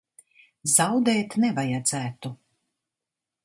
[0.75, 2.35] Zaudēt nevajadzētu.